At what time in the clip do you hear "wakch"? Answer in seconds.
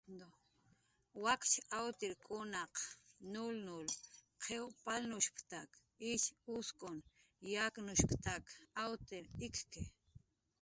1.23-1.51